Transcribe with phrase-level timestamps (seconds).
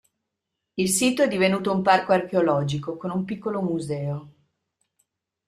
[0.77, 4.29] Il sito è divenuto un parco archeologico, con un piccolo museo.